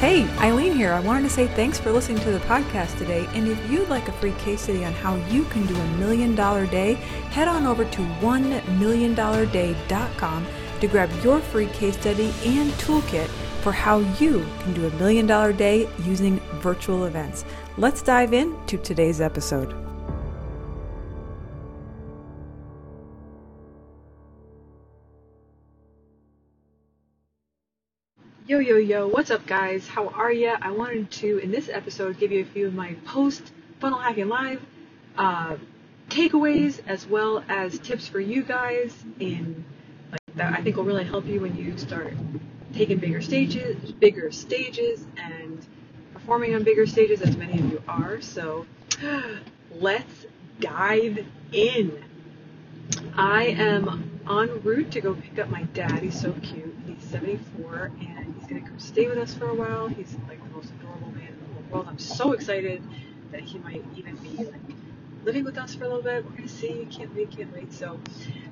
[0.00, 0.92] Hey, Eileen here.
[0.92, 3.26] I wanted to say thanks for listening to the podcast today.
[3.34, 6.36] And if you'd like a free case study on how you can do a million
[6.36, 6.94] dollar day,
[7.34, 10.46] head on over to onemilliondollarday.com
[10.80, 13.26] to grab your free case study and toolkit
[13.60, 17.44] for how you can do a million dollar day using virtual events.
[17.76, 19.87] Let's dive into today's episode.
[28.48, 29.86] Yo, yo, yo, what's up, guys?
[29.86, 30.56] How are ya?
[30.62, 34.30] I wanted to, in this episode, give you a few of my post funnel hacking
[34.30, 34.62] live
[35.18, 35.58] uh,
[36.08, 39.66] takeaways as well as tips for you guys in
[40.10, 42.14] like that I think will really help you when you start
[42.72, 45.66] taking bigger stages, bigger stages, and
[46.14, 48.22] performing on bigger stages, as many of you are.
[48.22, 48.64] So
[49.72, 50.24] let's
[50.58, 52.02] dive in.
[53.14, 55.98] I am en route to go pick up my dad.
[55.98, 56.74] He's so cute.
[56.86, 58.17] He's 74 and
[58.48, 59.88] going to come stay with us for a while.
[59.88, 61.86] He's like the most adorable man in the whole world.
[61.88, 62.82] I'm so excited
[63.30, 64.60] that he might even be like
[65.24, 66.24] living with us for a little bit.
[66.24, 66.86] We're to see.
[66.90, 67.72] Can't wait, can't wait.
[67.72, 68.00] So,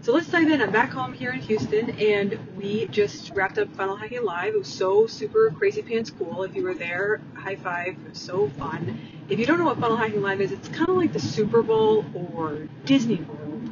[0.03, 0.61] so let's dive in.
[0.61, 4.55] I'm back home here in Houston and we just wrapped up Funnel Hacking Live.
[4.55, 6.43] It was so super crazy pants cool.
[6.43, 7.97] If you were there, high five.
[8.13, 9.01] So fun.
[9.29, 11.63] If you don't know what Funnel Hacking Live is, it's kind of like the Super
[11.63, 13.71] Bowl or Disney World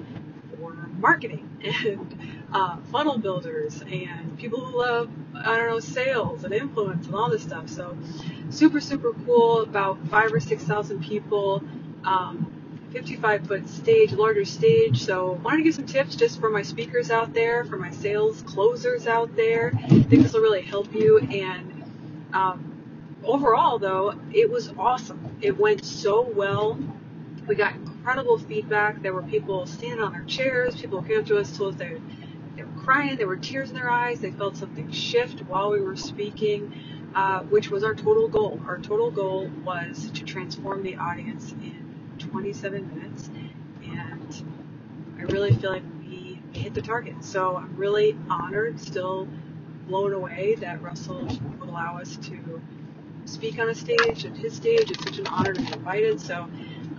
[0.62, 2.18] or marketing and
[2.54, 7.30] uh, funnel builders and people who love, I don't know, sales and influence and all
[7.30, 7.68] this stuff.
[7.68, 7.98] So
[8.50, 9.62] super, super cool.
[9.62, 11.62] About five or 6,000 people.
[12.04, 12.52] Um,
[12.92, 15.02] 55 foot stage, larger stage.
[15.04, 18.42] So wanted to give some tips just for my speakers out there, for my sales
[18.42, 19.72] closers out there.
[19.84, 21.18] I think this will really help you.
[21.18, 21.84] And
[22.32, 25.36] um, overall, though, it was awesome.
[25.42, 26.78] It went so well.
[27.48, 29.02] We got incredible feedback.
[29.02, 30.76] There were people standing on their chairs.
[30.76, 32.00] People came up to us, told us they
[32.84, 33.16] crying.
[33.16, 34.20] There were tears in their eyes.
[34.20, 36.72] They felt something shift while we were speaking,
[37.14, 38.60] uh, which was our total goal.
[38.66, 43.30] Our total goal was to transform the audience in 27 minutes,
[43.82, 44.44] and
[45.18, 47.24] I really feel like we hit the target.
[47.24, 49.28] So I'm really honored, still
[49.88, 52.60] blown away that Russell would allow us to
[53.24, 54.90] speak on a stage at his stage.
[54.90, 56.20] It's such an honor to be invited.
[56.20, 56.48] So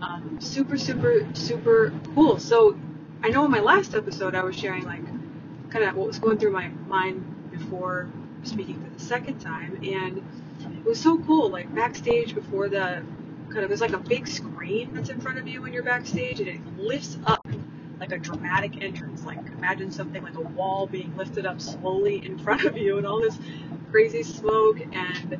[0.01, 2.39] um, super, super, super cool.
[2.39, 2.77] So
[3.23, 5.03] I know in my last episode I was sharing like
[5.75, 8.07] kind of what was going through my mind before
[8.43, 10.23] speaking for the second time, and
[10.77, 11.49] it was so cool.
[11.49, 13.03] Like backstage before the
[13.49, 16.39] kind of there's like a big screen that's in front of you when you're backstage,
[16.39, 17.45] and it lifts up
[17.99, 19.25] like a dramatic entrance.
[19.25, 23.05] Like imagine something like a wall being lifted up slowly in front of you, and
[23.05, 23.37] all this
[23.91, 25.37] crazy smoke and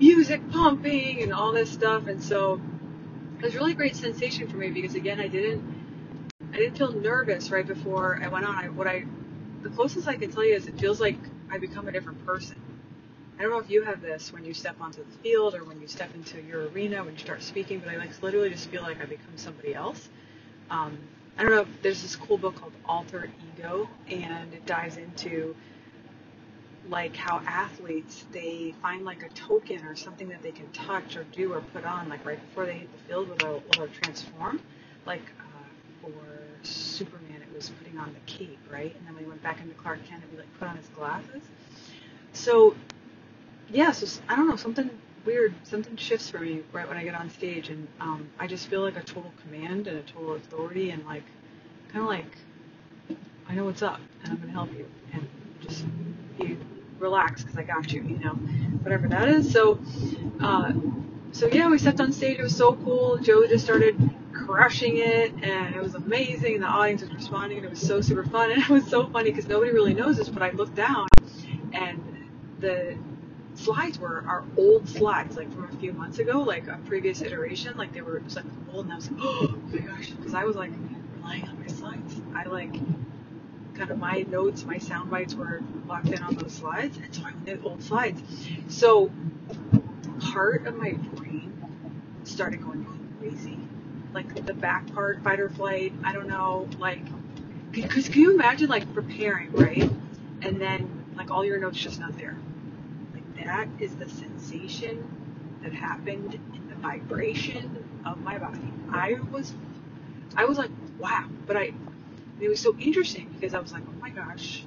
[0.00, 2.08] music pumping and all this stuff.
[2.08, 2.60] And so
[3.38, 5.62] it was really great sensation for me because again, I didn't
[6.52, 8.56] I didn't feel nervous right before I went on.
[8.56, 9.04] I, what I
[9.62, 11.18] the closest I can tell you is it feels like
[11.50, 12.56] I become a different person.
[13.38, 15.80] I don't know if you have this when you step onto the field or when
[15.80, 18.82] you step into your arena when you start speaking, but I like literally just feel
[18.82, 20.08] like I become somebody else.
[20.68, 20.98] Um,
[21.38, 21.66] I don't know.
[21.82, 25.54] There's this cool book called Alter Ego, and it dives into
[26.88, 31.24] like how athletes they find like a token or something that they can touch or
[31.32, 34.60] do or put on like right before they hit the field will will transform.
[35.06, 36.12] Like uh, for
[36.62, 37.29] Superman,
[37.60, 38.94] was putting on the cape, right?
[38.96, 41.42] And then he went back into Clark Kent, he like put on his glasses.
[42.32, 42.74] So
[43.70, 44.90] yeah, so I don't know, something
[45.26, 48.68] weird, something shifts for me right when I get on stage, and um, I just
[48.68, 51.22] feel like a total command and a total authority, and like,
[51.92, 52.38] kind of like,
[53.46, 55.28] I know what's up, and I'm gonna help you, and
[55.60, 55.84] just
[56.38, 56.56] be
[56.98, 58.32] relaxed because I got you, you know,
[58.82, 59.52] whatever that is.
[59.52, 59.78] So,
[60.40, 60.72] uh,
[61.32, 62.38] so yeah, we stepped on stage.
[62.38, 63.18] It was so cool.
[63.18, 63.96] Joe just started
[64.50, 66.54] crushing it, and it was amazing.
[66.54, 68.50] And the audience was responding, and it was so super fun.
[68.52, 71.06] And it was so funny because nobody really knows this, but I looked down,
[71.72, 72.28] and
[72.58, 72.96] the
[73.54, 77.76] slides were our old slides, like from a few months ago, like a previous iteration.
[77.76, 80.44] Like they were just like old, and I was like, oh my gosh, because I
[80.44, 80.72] was like
[81.16, 82.20] relying on my slides.
[82.34, 82.74] I like
[83.74, 87.22] kind of my notes, my sound bites were locked in on those slides, and so
[87.24, 88.20] I did old slides.
[88.68, 89.10] So
[90.20, 91.52] part of my brain
[92.24, 92.84] started going
[93.18, 93.58] crazy,
[94.12, 95.92] like the back part, fight or flight.
[96.04, 97.02] I don't know, like
[97.70, 99.90] because can you imagine like preparing, right?
[100.42, 102.36] And then like all your notes just not there
[103.12, 105.06] Like that is the sensation
[105.62, 108.72] that happened in the vibration of my body.
[108.90, 109.52] I was,
[110.36, 111.26] I was like, wow.
[111.46, 111.72] But I,
[112.40, 114.64] it was so interesting because I was like, oh my gosh,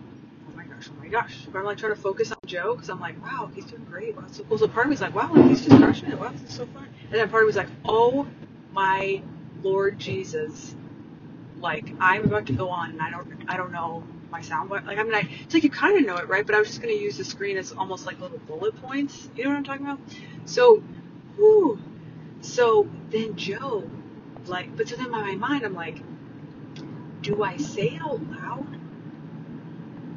[0.48, 1.36] oh my gosh, oh my gosh.
[1.52, 4.16] But I'm like trying to focus on Joe because I'm like, wow, he's doing great.
[4.16, 4.60] Wow, so cool.
[4.60, 6.20] So part of me was like, wow, he's just crushing it.
[6.20, 6.88] Wow, this is so fun.
[7.06, 8.28] And then part of me was like, oh
[8.72, 9.22] my
[9.64, 10.76] Lord Jesus,
[11.60, 14.70] like I'm about to go on and I don't, I don't know my sound.
[14.70, 16.46] Like I mean, I, it's like you kind of know it, right?
[16.46, 19.30] But I was just gonna use the screen as almost like little bullet points.
[19.36, 20.00] You know what I'm talking about?
[20.46, 20.84] So,
[21.36, 21.80] whew.
[22.42, 23.90] So then Joe,
[24.48, 26.02] like, but so then in my mind, I'm like,
[27.22, 28.68] do I say it out loud?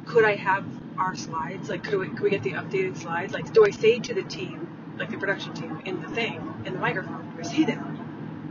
[0.05, 0.65] Could I have
[0.97, 1.69] our slides?
[1.69, 3.33] Like, could we, could we get the updated slides?
[3.33, 4.67] Like, do I say to the team,
[4.97, 7.85] like the production team, in the thing, in the microphone, do I say that?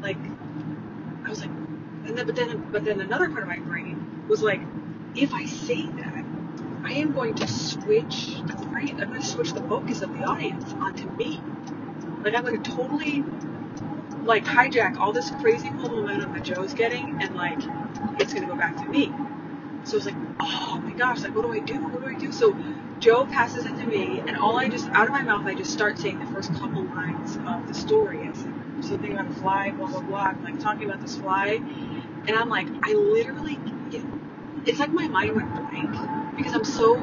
[0.00, 0.18] Like,
[1.26, 4.42] I was like, and then, but then, but then another part of my brain was
[4.42, 4.60] like,
[5.16, 6.24] if I say that,
[6.84, 8.36] I am going to switch,
[8.66, 8.90] right?
[8.92, 11.40] I'm going to switch the focus of the audience onto me.
[12.22, 13.24] Like, I'm going to totally,
[14.22, 17.58] like, hijack all this crazy cool momentum that Joe's getting, and like,
[18.20, 19.12] it's going to go back to me.
[19.86, 21.80] So it's like, oh my gosh, like, what do I do?
[21.86, 22.32] What do I do?
[22.32, 22.56] So
[22.98, 25.72] Joe passes it to me, and all I just, out of my mouth, I just
[25.72, 28.26] start saying the first couple lines of the story.
[28.26, 28.40] It's
[28.88, 30.18] something about a fly, blah, blah, blah.
[30.18, 31.60] I'm like talking about this fly,
[32.26, 33.60] and I'm like, I literally,
[34.64, 35.92] it's like my mind went blank
[36.36, 36.96] because I'm so,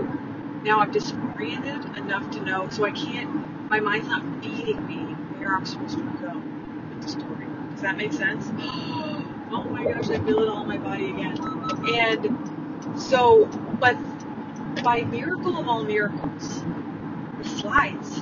[0.63, 5.56] now I'm disoriented enough to know, so I can't, my mind's not feeding me where
[5.56, 6.41] I'm supposed to go
[6.89, 7.47] with the story.
[7.71, 8.51] Does that make sense?
[9.56, 11.38] Oh my gosh, I feel it all in my body again.
[11.39, 12.52] And
[12.97, 13.45] so,
[13.80, 13.97] but
[14.83, 16.63] by miracle of all miracles,
[17.38, 18.21] the slides,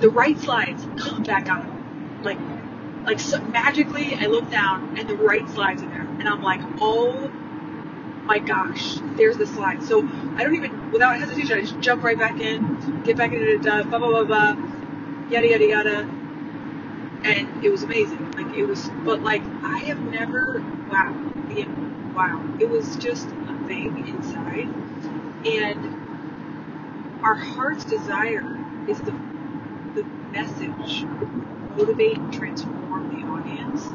[0.00, 1.66] the right slides come back out.
[2.22, 2.38] Like,
[3.04, 6.60] like so magically, I look down and the right slides are there, and I'm like,
[6.80, 7.30] oh
[8.24, 9.82] my gosh, there's the slide.
[9.82, 10.06] So
[10.36, 13.84] I don't even, without hesitation, I just jump right back in, get back into the
[13.88, 14.56] blah blah blah blah,
[15.30, 15.98] yada yada yada,
[17.24, 18.30] and it was amazing.
[18.32, 21.12] Like it was, but like I have never, wow,
[21.48, 21.66] the,
[22.14, 23.28] wow, it was just
[23.72, 24.68] inside,
[25.46, 26.12] and
[27.22, 29.12] our heart's desire is the
[29.94, 31.04] the message,
[31.76, 33.86] motivate and transform the audience,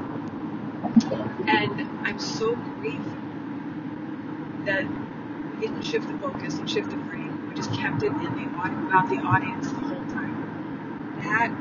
[1.47, 3.13] and I'm so grateful
[4.65, 4.85] that
[5.55, 7.49] we didn't shift the focus and shift the frame.
[7.49, 8.47] We just kept it in the
[8.87, 11.19] about the audience the whole time.
[11.23, 11.51] That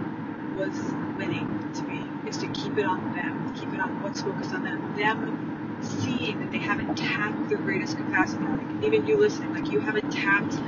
[0.57, 0.75] was
[1.19, 4.65] winning to me is to keep it on them, keep it on what's focused on
[4.65, 8.44] them, them seeing that they haven't tapped their greatest capacity.
[8.44, 10.58] Like even you listening, like you haven't tapped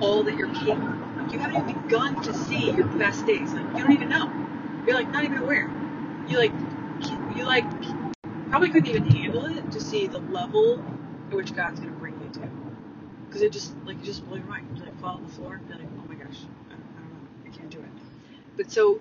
[0.00, 1.16] all that you're capable of.
[1.16, 3.52] Like you haven't even begun to see your best days.
[3.52, 4.32] Like you don't even know.
[4.86, 5.70] You're like not even aware.
[6.28, 6.52] You like
[7.36, 7.64] you like
[8.48, 10.84] probably couldn't even handle it to see the level
[11.30, 12.48] at which God's gonna bring you to.
[13.26, 14.66] Because it just like it just blow your mind.
[14.76, 17.12] You like fall on the floor and be like, oh my gosh, I, I don't
[17.12, 17.90] know, I can't do it.
[18.56, 19.00] But so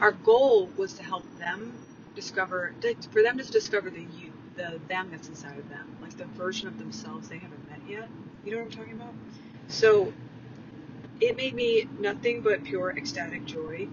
[0.00, 1.72] our goal was to help them
[2.14, 2.74] discover,
[3.10, 6.68] for them to discover the you, the them that's inside of them, like the version
[6.68, 8.08] of themselves they haven't met yet.
[8.44, 9.14] You know what I'm talking about?
[9.68, 10.12] So
[11.20, 13.88] it made me nothing but pure ecstatic joy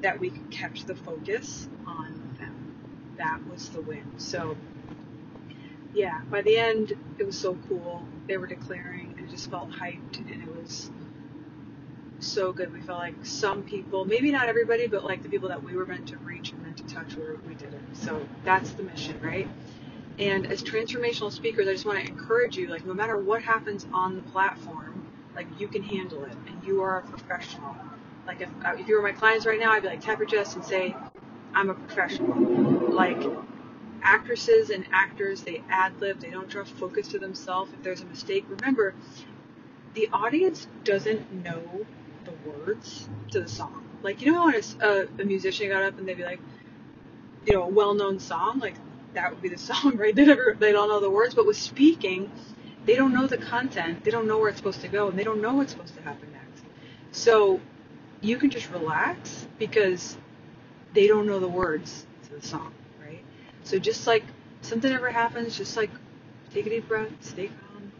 [0.00, 2.74] that we kept the focus on them.
[3.16, 4.04] That was the win.
[4.18, 4.56] So
[5.94, 8.06] yeah, by the end it was so cool.
[8.26, 10.90] They were declaring and it just felt hyped and it was
[12.20, 12.72] so good.
[12.72, 15.86] We felt like some people, maybe not everybody, but like the people that we were
[15.86, 17.80] meant to reach and meant to touch, we, we did it.
[17.92, 19.48] So that's the mission, right?
[20.18, 23.86] And as transformational speakers, I just want to encourage you, like no matter what happens
[23.92, 25.06] on the platform,
[25.36, 27.76] like you can handle it and you are a professional.
[28.26, 30.26] Like if, uh, if you were my clients right now, I'd be like, tap your
[30.26, 30.94] chest and say,
[31.54, 32.36] I'm a professional.
[32.90, 33.22] Like
[34.02, 37.72] actresses and actors, they ad lib, they don't draw focus to themselves.
[37.72, 38.94] If there's a mistake, remember,
[39.94, 41.86] the audience doesn't know
[42.24, 43.84] the words to the song.
[44.02, 46.40] Like, you know when a, a musician got up and they'd be like,
[47.46, 48.74] you know, a well-known song, like
[49.14, 50.14] that would be the song, right?
[50.14, 52.30] They never, they don't know the words, but with speaking,
[52.86, 55.24] they don't know the content, they don't know where it's supposed to go, and they
[55.24, 56.64] don't know what's supposed to happen next.
[57.12, 57.60] So
[58.20, 60.16] you can just relax because
[60.94, 62.72] they don't know the words to the song,
[63.02, 63.24] right?
[63.64, 64.24] So just like
[64.62, 65.90] something ever happens, just like
[66.52, 67.92] take a deep breath, stay calm.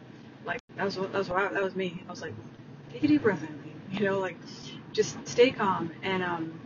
[0.45, 2.03] Like that was that was that was me.
[2.07, 2.35] I was like,
[2.93, 3.59] take a deep breath, in
[3.99, 4.37] you know, like
[4.93, 5.93] just stay calm.
[6.03, 6.61] And um,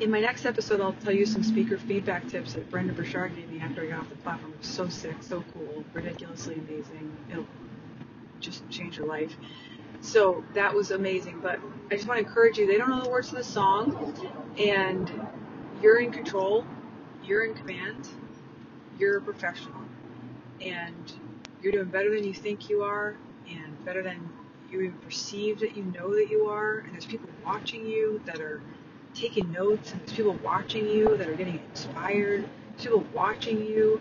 [0.00, 3.50] in my next episode, I'll tell you some speaker feedback tips that Brendon Burchard gave
[3.50, 4.52] me after I got off the platform.
[4.52, 7.16] It was so sick, so cool, ridiculously amazing.
[7.30, 7.46] It'll
[8.40, 9.36] just change your life.
[10.00, 11.40] So that was amazing.
[11.40, 11.60] But
[11.90, 12.66] I just want to encourage you.
[12.66, 14.14] They don't know the words to the song,
[14.58, 15.10] and
[15.80, 16.64] you're in control.
[17.24, 18.08] You're in command.
[18.98, 19.80] You're a professional,
[20.60, 21.12] and
[21.62, 23.16] you're doing better than you think you are,
[23.48, 24.28] and better than
[24.70, 28.40] you even perceive that you know that you are, and there's people watching you that
[28.40, 28.60] are
[29.14, 34.00] taking notes, and there's people watching you that are getting inspired, there's people watching you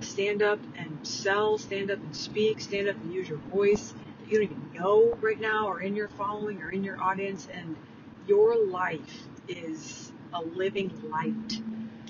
[0.00, 4.30] stand up and sell, stand up and speak, stand up and use your voice that
[4.30, 7.76] you don't even know right now, or in your following, or in your audience, and
[8.26, 11.60] your life is a living light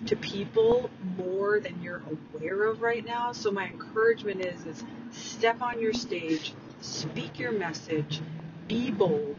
[0.07, 2.03] to people more than you're
[2.35, 3.33] aware of right now.
[3.33, 8.21] So my encouragement is is step on your stage, speak your message,
[8.67, 9.37] be bold,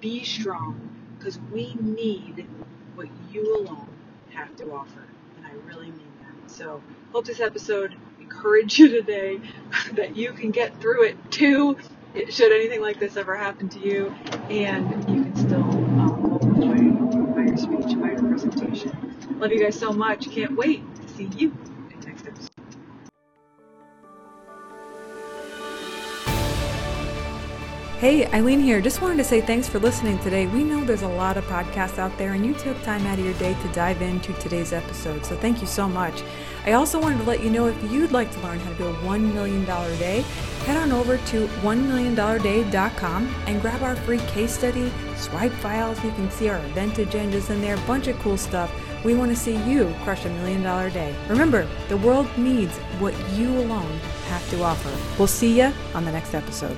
[0.00, 0.85] be strong,
[1.26, 2.46] because we need
[2.94, 3.88] what you alone
[4.32, 5.02] have to offer.
[5.36, 6.48] And I really mean that.
[6.48, 6.80] So,
[7.12, 9.40] hope this episode encouraged you today
[9.94, 11.78] that you can get through it too,
[12.30, 14.14] should anything like this ever happen to you,
[14.50, 19.16] and you can still um, enjoy by your speech, by your presentation.
[19.40, 20.30] Love you guys so much.
[20.30, 21.56] Can't wait to see you
[28.06, 28.80] Hey, Eileen here.
[28.80, 30.46] Just wanted to say thanks for listening today.
[30.46, 33.24] We know there's a lot of podcasts out there, and you took time out of
[33.24, 35.26] your day to dive into today's episode.
[35.26, 36.22] So thank you so much.
[36.66, 38.86] I also wanted to let you know if you'd like to learn how to do
[38.86, 40.20] a $1 million day,
[40.66, 46.00] head on over to $1millionday.com and grab our free case study, swipe files.
[46.04, 48.72] You can see our event agendas in there, a bunch of cool stuff.
[49.04, 51.12] We want to see you crush a million dollar day.
[51.28, 53.98] Remember, the world needs what you alone
[54.28, 54.96] have to offer.
[55.18, 56.76] We'll see you on the next episode.